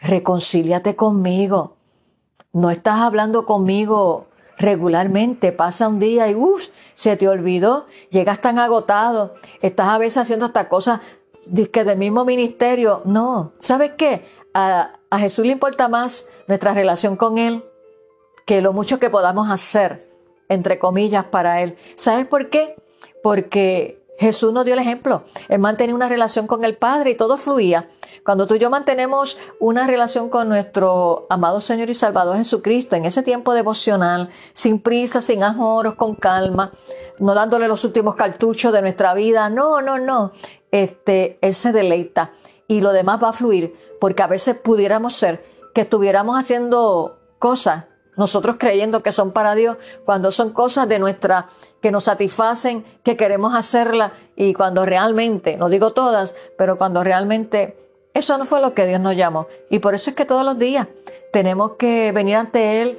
[0.00, 1.73] reconcíliate conmigo
[2.54, 8.58] no estás hablando conmigo regularmente, pasa un día y uff, se te olvidó, llegas tan
[8.58, 11.00] agotado, estás a veces haciendo esta cosa
[11.72, 13.02] que del mismo ministerio.
[13.04, 14.24] No, ¿sabes qué?
[14.54, 17.64] A, a Jesús le importa más nuestra relación con Él
[18.46, 20.08] que lo mucho que podamos hacer,
[20.48, 21.76] entre comillas, para Él.
[21.96, 22.76] ¿Sabes por qué?
[23.22, 25.24] Porque Jesús nos dio el ejemplo.
[25.48, 27.88] Él mantenía una relación con el Padre y todo fluía.
[28.24, 33.04] Cuando tú y yo mantenemos una relación con nuestro amado Señor y Salvador Jesucristo en
[33.04, 36.70] ese tiempo devocional, sin prisa, sin ajoros, con calma,
[37.18, 40.32] no dándole los últimos cartuchos de nuestra vida, no, no, no.
[40.70, 42.32] Este, Él se deleita
[42.68, 47.86] y lo demás va a fluir, porque a veces pudiéramos ser que estuviéramos haciendo cosas
[48.16, 51.48] nosotros creyendo que son para Dios, cuando son cosas de nuestra
[51.80, 57.83] que nos satisfacen, que queremos hacerla y cuando realmente, no digo todas, pero cuando realmente
[58.14, 59.48] eso no fue lo que Dios nos llamó.
[59.68, 60.86] Y por eso es que todos los días
[61.32, 62.98] tenemos que venir ante Él,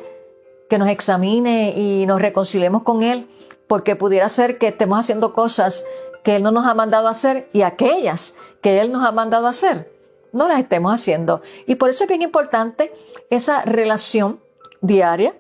[0.69, 3.29] que nos examine y nos reconciliemos con Él,
[3.67, 5.85] porque pudiera ser que estemos haciendo cosas
[6.23, 9.47] que Él no nos ha mandado a hacer y aquellas que Él nos ha mandado
[9.47, 9.91] a hacer,
[10.33, 11.41] no las estemos haciendo.
[11.65, 12.91] Y por eso es bien importante
[13.29, 14.41] esa relación
[14.81, 15.33] diaria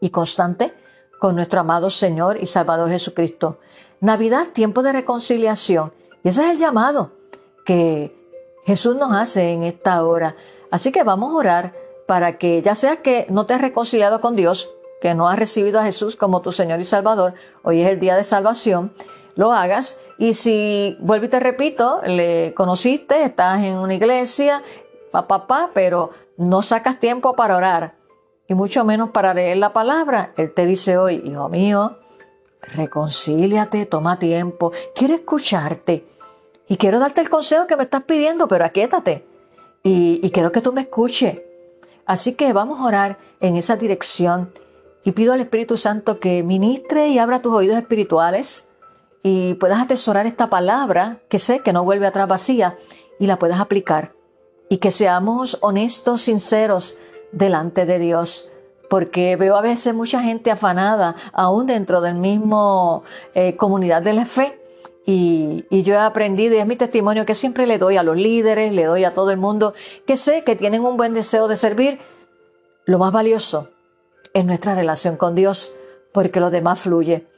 [0.00, 0.72] y constante
[1.18, 3.58] con nuestro amado Señor y Salvador Jesucristo.
[4.00, 5.92] Navidad, tiempo de reconciliación.
[6.22, 7.12] Y ese es el llamado
[7.64, 8.15] que
[8.66, 10.34] Jesús nos hace en esta hora.
[10.70, 11.74] Así que vamos a orar
[12.06, 15.80] para que ya sea que no te has reconciliado con Dios, que no has recibido
[15.80, 18.92] a Jesús como tu Señor y Salvador, hoy es el día de salvación,
[19.36, 20.00] lo hagas.
[20.18, 24.62] Y si, vuelvo y te repito, le conociste, estás en una iglesia,
[25.12, 27.94] papá, papá, pero no sacas tiempo para orar
[28.48, 31.98] y mucho menos para leer la palabra, Él te dice hoy, hijo mío,
[32.74, 36.06] reconcíliate, toma tiempo, quiero escucharte
[36.68, 39.24] y quiero darte el consejo que me estás pidiendo, pero aquíétate
[39.82, 41.40] y, quiero que tú me escuches.
[42.06, 44.52] Así que vamos a orar en esa dirección
[45.04, 48.68] y pido al Espíritu Santo que ministre y abra tus oídos espirituales
[49.22, 52.76] y puedas atesorar esta palabra que sé que no vuelve atrás vacía
[53.18, 54.12] y la puedas aplicar
[54.68, 56.98] y que seamos honestos, sinceros,
[57.32, 58.52] delante de Dios.
[58.90, 63.02] Porque veo a veces mucha gente afanada, aún dentro del mismo
[63.34, 64.60] eh, comunidad de la fe,
[65.08, 68.72] Y, yo he aprendido, y es mi testimonio que siempre le doy a los líderes,
[68.72, 69.72] le doy a todo el mundo,
[70.04, 72.00] que sé que tienen un buen deseo de servir.
[72.84, 73.70] Lo más valioso
[74.34, 75.76] es nuestra relación con Dios,
[76.12, 77.28] porque lo demás fluye.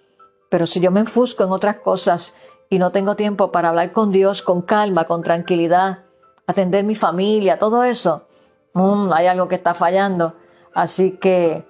[0.49, 2.35] Pero si yo me enfusco en otras cosas
[2.71, 6.05] y no tengo tiempo para hablar con Dios con calma, con tranquilidad,
[6.47, 8.27] atender mi familia, todo eso,
[8.73, 10.37] mm, hay algo que está fallando.
[10.73, 11.68] Así que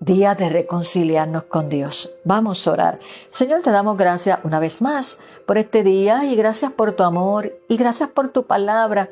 [0.00, 2.16] día de reconciliarnos con Dios.
[2.24, 2.98] Vamos a orar.
[3.28, 7.52] Señor, te damos gracias una vez más por este día y gracias por tu amor
[7.68, 9.10] y gracias por tu palabra,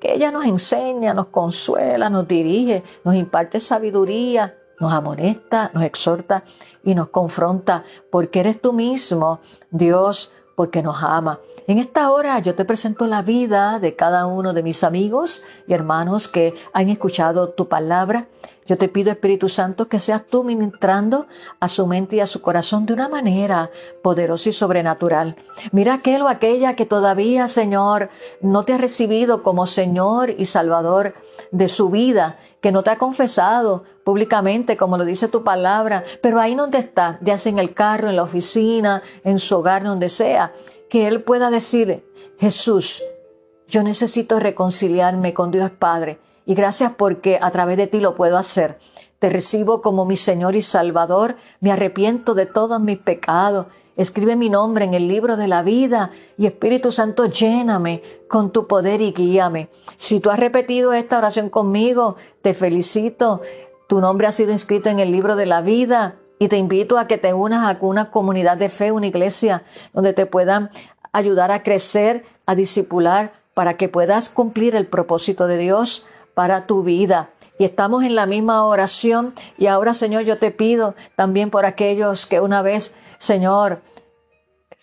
[0.00, 6.44] que ella nos enseña, nos consuela, nos dirige, nos imparte sabiduría, nos amonesta, nos exhorta
[6.84, 9.40] y nos confronta, porque eres tú mismo,
[9.72, 11.38] Dios, porque nos ama.
[11.68, 15.72] En esta hora yo te presento la vida de cada uno de mis amigos y
[15.72, 18.26] hermanos que han escuchado tu palabra
[18.68, 21.26] yo te pido, Espíritu Santo, que seas tú ministrando
[21.58, 23.70] a su mente y a su corazón de una manera
[24.02, 25.36] poderosa y sobrenatural.
[25.72, 28.10] Mira aquel o aquella que todavía, Señor,
[28.42, 31.14] no te ha recibido como Señor y Salvador
[31.50, 36.40] de su vida, que no te ha confesado públicamente, como lo dice tu palabra, pero
[36.40, 40.08] ahí donde está, ya sea en el carro, en la oficina, en su hogar, donde
[40.08, 40.52] sea,
[40.88, 42.04] que Él pueda decir,
[42.38, 43.02] Jesús,
[43.68, 48.38] yo necesito reconciliarme con Dios Padre y gracias porque a través de ti lo puedo
[48.38, 48.78] hacer.
[49.18, 53.66] Te recibo como mi Señor y Salvador, me arrepiento de todos mis pecados.
[53.98, 58.68] Escribe mi nombre en el libro de la vida y Espíritu Santo lléname con tu
[58.68, 59.70] poder y guíame.
[59.96, 63.42] Si tú has repetido esta oración conmigo, te felicito.
[63.88, 67.08] Tu nombre ha sido inscrito en el libro de la vida y te invito a
[67.08, 70.70] que te unas a una comunidad de fe, una iglesia donde te puedan
[71.10, 76.84] ayudar a crecer, a discipular, para que puedas cumplir el propósito de Dios para tu
[76.84, 77.30] vida.
[77.58, 82.26] Y estamos en la misma oración y ahora, Señor, yo te pido también por aquellos
[82.26, 83.82] que una vez, Señor,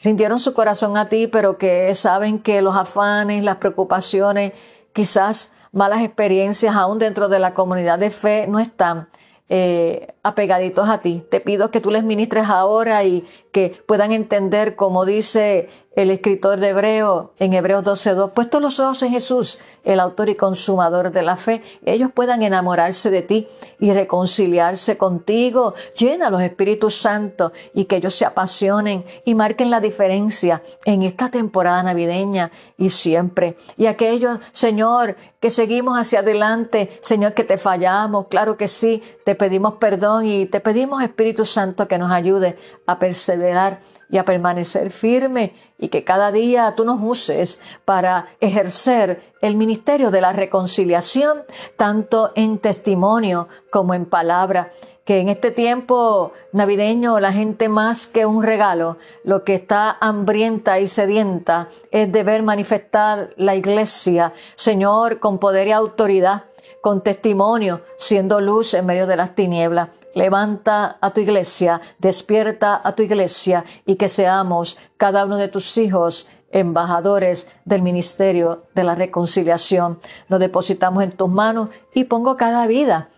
[0.03, 4.53] rindieron su corazón a ti, pero que saben que los afanes, las preocupaciones,
[4.93, 9.09] quizás malas experiencias aún dentro de la comunidad de fe no están
[9.47, 11.23] eh, apegaditos a ti.
[11.29, 16.59] Te pido que tú les ministres ahora y que puedan entender, como dice el escritor
[16.59, 21.21] de Hebreo en Hebreos 12.2, puesto los ojos en Jesús, el autor y consumador de
[21.21, 23.47] la fe, ellos puedan enamorarse de ti
[23.79, 25.73] y reconciliarse contigo.
[25.97, 31.29] Llena los Espíritus Santos y que ellos se apasionen y marquen la diferencia en esta
[31.29, 33.57] temporada navideña y siempre.
[33.77, 39.35] Y aquellos, Señor, que seguimos hacia adelante, Señor, que te fallamos, claro que sí, te
[39.35, 44.91] pedimos perdón y te pedimos, Espíritu Santo, que nos ayude a perseverar y a permanecer
[44.91, 51.39] firme y que cada día tú nos uses para ejercer el ministerio de la reconciliación,
[51.75, 54.71] tanto en testimonio como en palabra.
[55.03, 60.79] Que en este tiempo navideño la gente más que un regalo, lo que está hambrienta
[60.79, 66.45] y sedienta es de ver manifestar la iglesia, Señor, con poder y autoridad,
[66.85, 72.93] con testimonio, siendo luz en medio de las tinieblas levanta a tu iglesia, despierta a
[72.93, 78.93] tu iglesia y que seamos cada uno de tus hijos embajadores del ministerio de la
[78.93, 79.99] reconciliación.
[80.29, 83.09] Nos depositamos en tus manos y pongo cada vida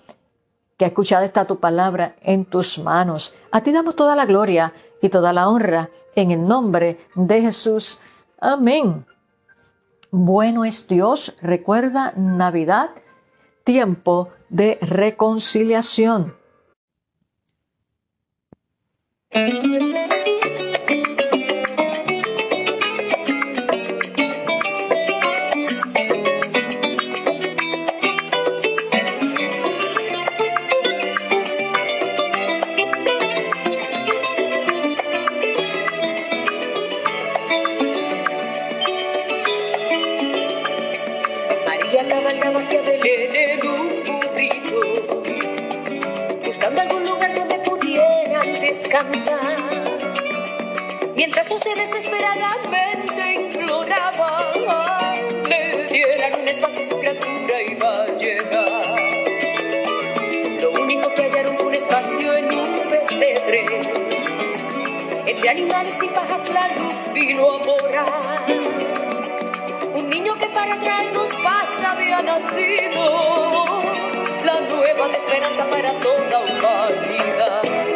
[0.77, 3.35] que ha escuchado esta tu palabra en tus manos.
[3.51, 7.99] A ti damos toda la gloria y toda la honra en el nombre de Jesús.
[8.39, 9.05] Amén.
[10.09, 12.91] Bueno es Dios, recuerda Navidad,
[13.67, 16.37] tiempo de reconciliación.
[51.15, 55.13] Mientras José desesperadamente imploraba,
[55.47, 58.99] le dieran un espacio a su criatura iba a llegar.
[60.61, 63.65] Lo único que hallaron fue un espacio en un pesebre.
[65.27, 68.45] Entre animales y pajas la luz vino a morar.
[69.93, 73.79] Un niño que para traernos paz había nacido.
[74.43, 77.86] La nueva de esperanza para toda humanidad.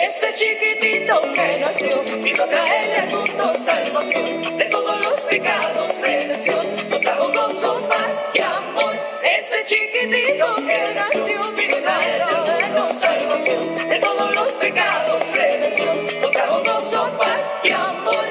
[0.00, 6.66] Ese chiquitito que nació vino a traerle al mundo salvación de todos los pecados, redención.
[6.88, 8.96] Nos trajo gozo, paz y amor.
[9.24, 16.20] Ese chiquitito que nació vino a traerle al mundo salvación de todos los pecados, redención.
[16.20, 18.26] Nos trajo gozo, paz y amor.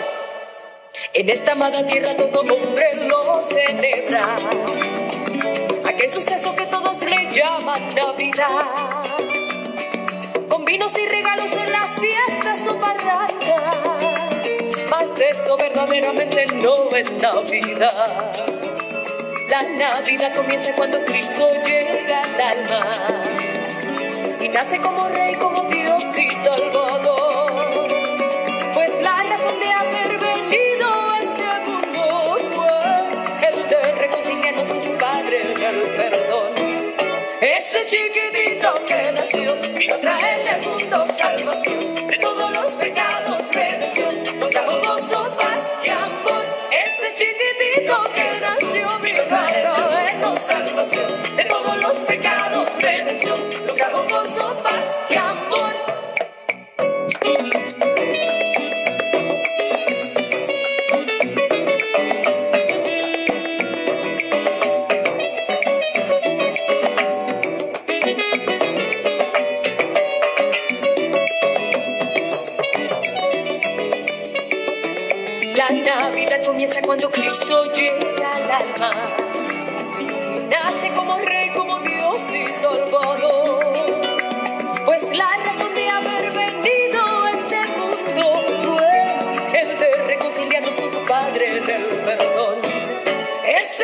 [1.14, 4.38] En esta amada tierra todo hombre lo celebra.
[5.84, 9.17] Aquel suceso que todos le llaman Navidad.
[10.58, 13.74] Con vinos y regalos en las fiestas no parrandas.
[14.90, 18.32] Mas esto verdaderamente no es Navidad.
[19.50, 23.24] La Navidad comienza cuando Cristo llega al alma
[24.42, 26.77] y nace como rey, como Dios y Salvador.
[37.88, 44.50] Chiquitito que nació vino a traerle al mundo salvación de todos los pecados, redención, nos
[44.50, 46.44] trajo gozo, paz y amor.
[46.70, 54.04] Ese chiquitito que nació vino a traernos salvación de todos los pecados, redención, nos trajo
[54.04, 55.57] gozo, paz y amor.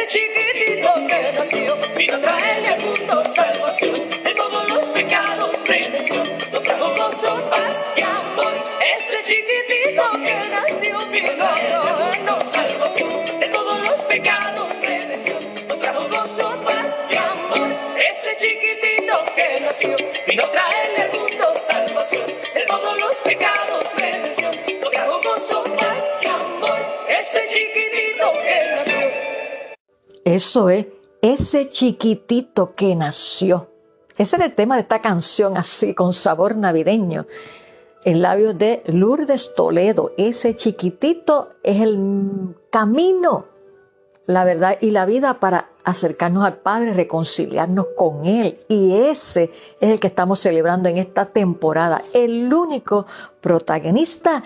[0.04, 6.24] Ese chiquitito que nació vino a traerle al mundo salvación de todos los pecados, redención,
[6.52, 6.94] nos trajo
[7.50, 8.54] paz y amor.
[8.82, 14.74] Ese chiquitito que nació vino a salvación de todos los pecados,
[16.66, 17.70] paz y amor.
[17.98, 19.96] Ese chiquitito que nació
[20.28, 24.52] vino traerle al mundo salvación de todos los pecados, redención,
[25.24, 27.06] gozo, paz y amor.
[27.08, 28.93] Ese chiquitito que nació.
[30.26, 30.88] Eso es,
[31.22, 33.70] ese chiquitito que nació.
[34.18, 37.26] Ese era el tema de esta canción así, con sabor navideño.
[38.06, 43.48] En labios de Lourdes Toledo, ese chiquitito es el camino,
[44.26, 48.60] la verdad y la vida para acercarnos al Padre, reconciliarnos con Él.
[48.68, 52.02] Y ese es el que estamos celebrando en esta temporada.
[52.14, 53.06] El único
[53.42, 54.44] protagonista,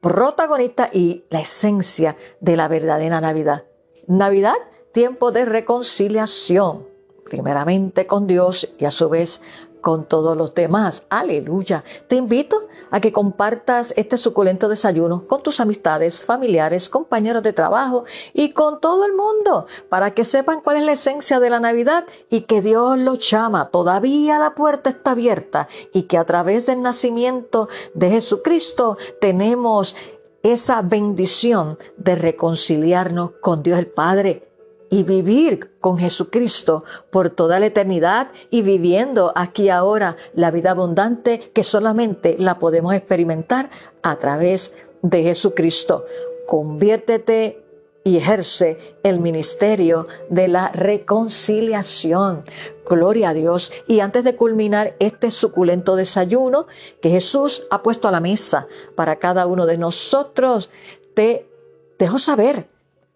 [0.00, 3.64] protagonista y la esencia de la verdadera Navidad.
[4.06, 4.56] Navidad
[4.92, 6.86] tiempo de reconciliación,
[7.24, 9.40] primeramente con Dios y a su vez
[9.80, 11.04] con todos los demás.
[11.08, 11.84] Aleluya.
[12.08, 18.04] Te invito a que compartas este suculento desayuno con tus amistades, familiares, compañeros de trabajo
[18.32, 22.04] y con todo el mundo para que sepan cuál es la esencia de la Navidad
[22.30, 23.70] y que Dios los llama.
[23.70, 29.96] Todavía la puerta está abierta y que a través del nacimiento de Jesucristo tenemos
[30.42, 34.47] esa bendición de reconciliarnos con Dios el Padre
[34.90, 41.50] y vivir con Jesucristo por toda la eternidad y viviendo aquí ahora la vida abundante
[41.52, 43.70] que solamente la podemos experimentar
[44.02, 46.04] a través de Jesucristo.
[46.46, 47.64] Conviértete
[48.04, 52.42] y ejerce el ministerio de la reconciliación.
[52.88, 53.70] Gloria a Dios.
[53.86, 56.66] Y antes de culminar este suculento desayuno
[57.02, 60.70] que Jesús ha puesto a la mesa para cada uno de nosotros,
[61.14, 61.50] te
[61.98, 62.68] dejo saber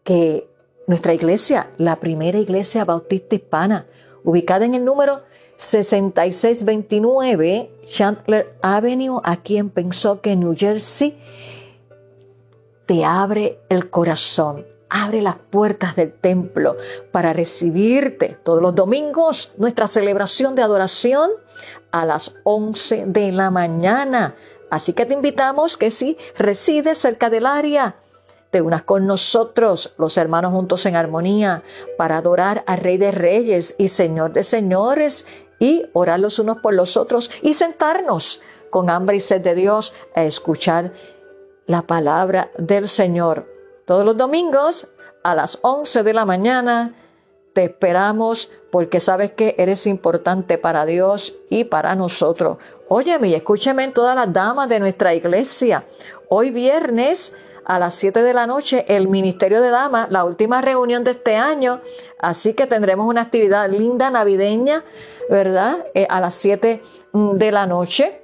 [0.04, 0.51] que
[0.86, 3.86] nuestra iglesia, la primera iglesia bautista hispana,
[4.24, 5.22] ubicada en el número
[5.56, 11.16] 6629 Chandler Avenue, aquí en Pensacola, New Jersey,
[12.86, 16.76] te abre el corazón, abre las puertas del templo
[17.12, 21.30] para recibirte todos los domingos nuestra celebración de adoración
[21.92, 24.34] a las 11 de la mañana.
[24.68, 28.01] Así que te invitamos que si resides cerca del área,
[28.52, 31.62] te unas con nosotros, los hermanos juntos en armonía,
[31.96, 35.26] para adorar al Rey de Reyes y Señor de Señores
[35.58, 39.94] y orar los unos por los otros y sentarnos con hambre y sed de Dios
[40.14, 40.92] a escuchar
[41.66, 43.46] la palabra del Señor.
[43.86, 44.86] Todos los domingos
[45.24, 46.94] a las 11 de la mañana
[47.54, 52.58] te esperamos porque sabes que eres importante para Dios y para nosotros.
[52.88, 55.86] Óyeme y escúcheme en todas las damas de nuestra iglesia.
[56.28, 57.34] Hoy viernes
[57.64, 61.36] a las 7 de la noche el Ministerio de Damas, la última reunión de este
[61.36, 61.80] año.
[62.18, 64.84] Así que tendremos una actividad linda navideña,
[65.30, 65.86] ¿verdad?
[65.94, 66.82] Eh, a las 7
[67.12, 68.22] de la noche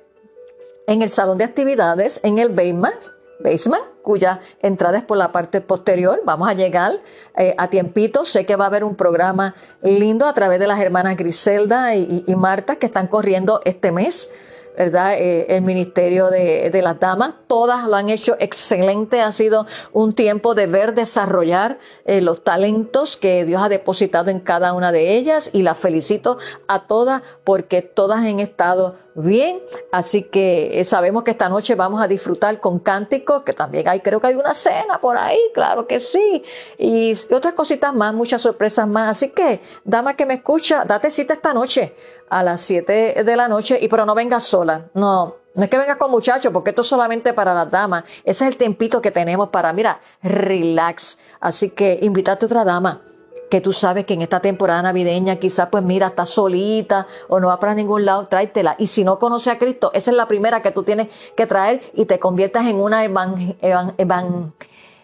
[0.86, 6.22] en el salón de actividades, en el basement, cuya entrada es por la parte posterior.
[6.24, 6.92] Vamos a llegar
[7.36, 8.24] eh, a tiempito.
[8.24, 12.24] Sé que va a haber un programa lindo a través de las hermanas Griselda y
[12.36, 14.32] Marta que están corriendo este mes.
[14.76, 15.14] ¿Verdad?
[15.18, 17.34] Eh, el ministerio de, de, las damas.
[17.46, 19.20] Todas lo han hecho excelente.
[19.20, 24.40] Ha sido un tiempo de ver desarrollar eh, los talentos que Dios ha depositado en
[24.40, 29.60] cada una de ellas y las felicito a todas porque todas han estado bien.
[29.90, 34.00] Así que eh, sabemos que esta noche vamos a disfrutar con cánticos, que también hay,
[34.00, 36.44] creo que hay una cena por ahí, claro que sí.
[36.78, 39.10] Y, otras cositas más, muchas sorpresas más.
[39.10, 41.94] Así que, dama que me escucha, date cita esta noche
[42.30, 45.78] a las 7 de la noche, y pero no vengas sola, no, no es que
[45.78, 49.10] vengas con muchachos, porque esto es solamente para las damas, ese es el tempito que
[49.10, 53.02] tenemos para, mira, relax, así que invítate a otra dama,
[53.48, 57.48] que tú sabes que en esta temporada navideña quizás pues mira, está solita o no
[57.48, 58.76] va para ningún lado, tráetela.
[58.78, 61.80] Y si no conoce a Cristo, esa es la primera que tú tienes que traer
[61.94, 63.04] y te conviertas en una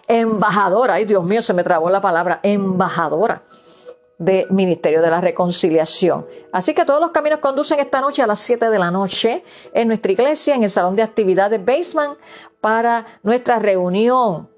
[0.07, 0.95] embajadora.
[0.95, 3.43] Ay, Dios mío, se me trabó la palabra, embajadora
[4.19, 6.27] de Ministerio de la Reconciliación.
[6.53, 9.89] Así que todos los caminos conducen esta noche a las 7 de la noche en
[9.89, 12.17] nuestra iglesia, en el Salón de Actividades Basement,
[12.61, 14.49] para nuestra reunión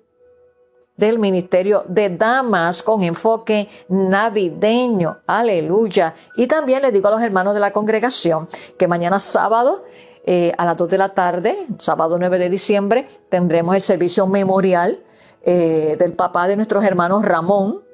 [0.97, 5.19] del Ministerio de Damas con enfoque navideño.
[5.27, 6.15] Aleluya.
[6.37, 8.49] Y también les digo a los hermanos de la congregación
[8.79, 9.85] que mañana sábado
[10.25, 15.01] eh, a las 2 de la tarde, sábado 9 de diciembre, tendremos el servicio memorial
[15.43, 17.86] eh, del papá de nuestros hermanos Ramón,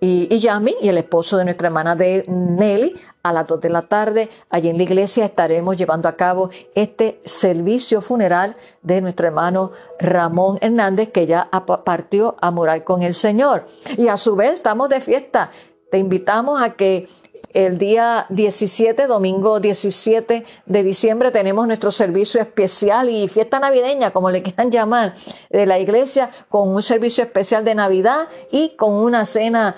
[0.00, 3.82] y, Yami y el esposo de nuestra hermana de Nelly a las 2 de la
[3.82, 4.28] tarde.
[4.50, 10.58] Allí en la iglesia estaremos llevando a cabo este servicio funeral de nuestro hermano Ramón
[10.60, 11.48] Hernández que ya
[11.84, 13.66] partió a morar con el Señor.
[13.96, 15.50] Y a su vez estamos de fiesta.
[15.90, 17.08] Te invitamos a que
[17.54, 24.30] el día 17, domingo 17 de diciembre, tenemos nuestro servicio especial y fiesta navideña, como
[24.30, 25.14] le quieran llamar,
[25.50, 29.76] de la iglesia, con un servicio especial de Navidad y con una cena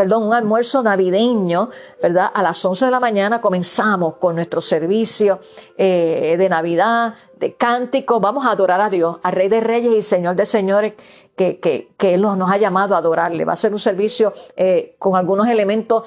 [0.00, 1.68] perdón, un almuerzo navideño,
[2.02, 2.30] ¿verdad?
[2.32, 5.40] A las 11 de la mañana comenzamos con nuestro servicio
[5.76, 8.18] eh, de Navidad, de cántico.
[8.18, 10.94] Vamos a adorar a Dios, al Rey de Reyes y Señor de Señores,
[11.36, 13.44] que, que, que Él nos ha llamado a adorarle.
[13.44, 16.04] Va a ser un servicio eh, con algunos elementos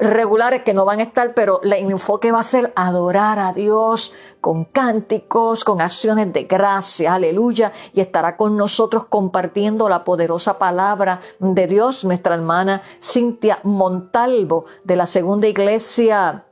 [0.00, 4.14] regulares que no van a estar, pero el enfoque va a ser adorar a Dios
[4.40, 11.20] con cánticos, con acciones de gracia, aleluya, y estará con nosotros compartiendo la poderosa palabra
[11.38, 16.44] de Dios, nuestra hermana Cintia Montalvo de la Segunda Iglesia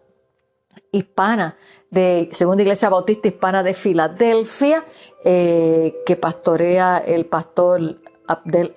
[0.91, 1.57] Hispana,
[1.91, 4.85] de Segunda Iglesia Bautista Hispana de Filadelfia,
[5.25, 7.97] eh, que pastorea el pastor
[8.45, 8.75] del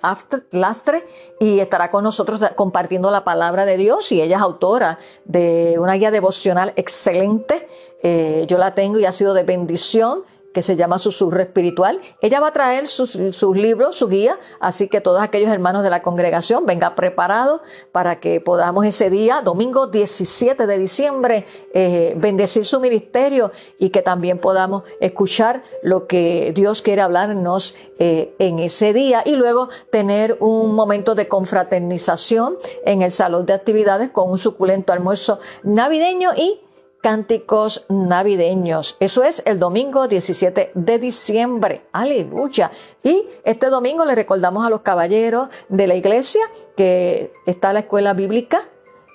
[0.50, 1.04] Lastre
[1.38, 5.94] y estará con nosotros compartiendo la palabra de Dios y ella es autora de una
[5.94, 7.66] guía devocional excelente.
[8.02, 10.22] Eh, yo la tengo y ha sido de bendición
[10.52, 12.00] que se llama Susurro Espiritual.
[12.20, 13.16] Ella va a traer sus,
[13.54, 17.60] libros, su guía, así que todos aquellos hermanos de la congregación vengan preparados
[17.92, 24.02] para que podamos ese día, domingo 17 de diciembre, eh, bendecir su ministerio y que
[24.02, 30.36] también podamos escuchar lo que Dios quiere hablarnos eh, en ese día y luego tener
[30.40, 36.60] un momento de confraternización en el salón de actividades con un suculento almuerzo navideño y
[37.00, 38.96] cánticos navideños.
[39.00, 41.82] Eso es el domingo 17 de diciembre.
[41.92, 42.70] Aleluya.
[43.02, 46.42] Y este domingo le recordamos a los caballeros de la iglesia
[46.76, 48.68] que está la escuela bíblica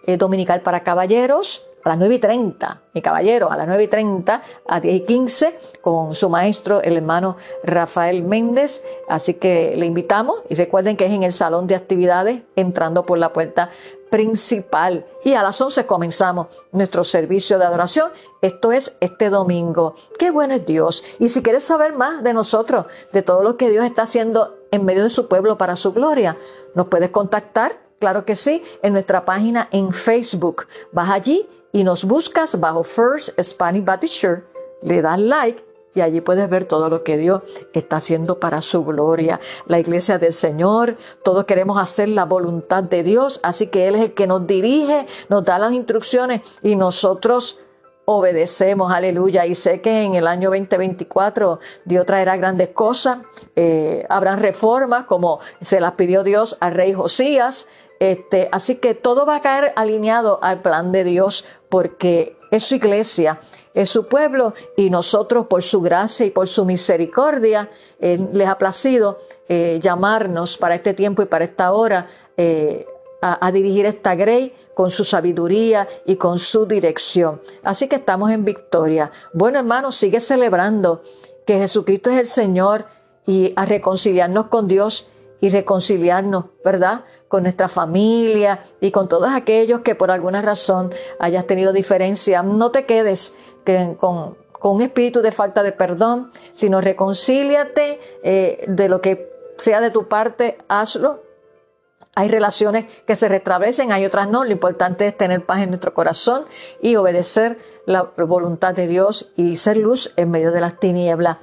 [0.08, 3.88] eh, dominical para caballeros a las 9 y 30, mi caballero, a las 9 y
[3.88, 8.84] 30, a 10 y 15, con su maestro, el hermano Rafael Méndez.
[9.08, 13.20] Así que le invitamos y recuerden que es en el salón de actividades, entrando por
[13.20, 13.70] la puerta
[14.16, 15.06] principal.
[15.26, 18.12] Y a las 11 comenzamos nuestro servicio de adoración.
[18.42, 19.96] Esto es este domingo.
[20.18, 21.04] Qué bueno es Dios.
[21.20, 24.86] Y si quieres saber más de nosotros, de todo lo que Dios está haciendo en
[24.86, 26.38] medio de su pueblo para su gloria,
[26.76, 30.68] nos puedes contactar Claro que sí, en nuestra página en Facebook.
[30.92, 34.44] Vas allí y nos buscas bajo First Spanish Baptist Church,
[34.82, 35.64] le das like
[35.96, 37.42] y allí puedes ver todo lo que Dios
[37.74, 39.40] está haciendo para su gloria.
[39.66, 44.02] La iglesia del Señor, todos queremos hacer la voluntad de Dios, así que Él es
[44.02, 47.62] el que nos dirige, nos da las instrucciones y nosotros
[48.06, 49.46] obedecemos, aleluya.
[49.46, 53.22] Y sé que en el año 2024 Dios traerá grandes cosas,
[53.56, 57.68] eh, habrán reformas como se las pidió Dios al rey Josías,
[58.00, 62.76] este, así que todo va a caer alineado al plan de Dios porque es su
[62.76, 63.40] iglesia,
[63.76, 67.70] es su pueblo y nosotros por su gracia y por su misericordia
[68.00, 72.08] les ha placido eh, llamarnos para este tiempo y para esta hora
[72.38, 72.88] eh,
[73.22, 77.42] a, dirigir esta grey con su sabiduría y con su dirección.
[77.64, 79.12] Así que estamos en victoria.
[79.34, 81.02] Bueno hermanos, sigue celebrando
[81.46, 82.86] que Jesucristo es el Señor
[83.26, 85.10] y a reconciliarnos con Dios
[85.42, 87.02] y reconciliarnos, ¿verdad?
[87.28, 92.42] Con nuestra familia y con todos aquellos que por alguna razón hayas tenido diferencia.
[92.44, 93.36] No te quedes
[93.98, 99.92] con, un espíritu de falta de perdón, sino reconcíliate eh, de lo que sea de
[99.92, 101.24] tu parte, hazlo.
[102.18, 104.46] Hay relaciones que se restablecen, hay otras no.
[104.46, 106.46] Lo importante es tener paz en nuestro corazón
[106.82, 111.38] y obedecer la voluntad de Dios y ser luz en medio de las tinieblas.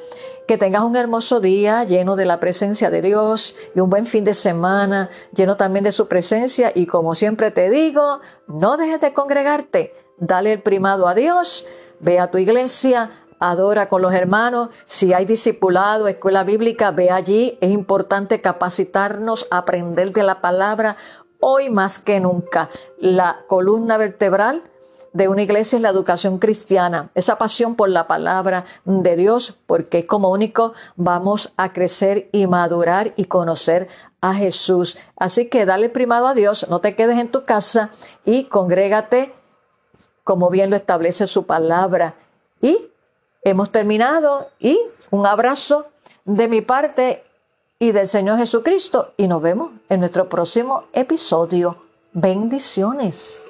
[0.48, 4.24] Que tengas un hermoso día lleno de la presencia de Dios y un buen fin
[4.24, 6.72] de semana lleno también de su presencia.
[6.74, 9.94] Y como siempre te digo, no dejes de congregarte.
[10.16, 11.66] Dale el primado a Dios.
[12.02, 14.70] Ve a tu iglesia, adora con los hermanos.
[14.86, 17.56] Si hay discipulado, escuela bíblica, ve allí.
[17.60, 20.96] Es importante capacitarnos, aprender de la palabra.
[21.38, 24.64] Hoy más que nunca, la columna vertebral
[25.12, 30.06] de una iglesia es la educación cristiana, esa pasión por la palabra de Dios, porque
[30.06, 33.88] como único vamos a crecer y madurar y conocer
[34.20, 34.98] a Jesús.
[35.16, 37.90] Así que dale primado a Dios, no te quedes en tu casa
[38.24, 39.34] y congrégate
[40.24, 42.14] como bien lo establece su palabra.
[42.60, 42.88] Y
[43.42, 44.78] hemos terminado y
[45.10, 45.86] un abrazo
[46.24, 47.24] de mi parte
[47.78, 51.76] y del Señor Jesucristo y nos vemos en nuestro próximo episodio.
[52.12, 53.44] Bendiciones.